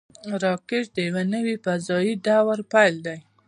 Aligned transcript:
راکټ 0.43 0.83
د 0.95 0.97
یوه 1.07 1.23
نوي 1.33 1.55
فضاوي 1.63 2.13
دور 2.25 2.59
پیل 2.71 2.95
دی 3.05 3.17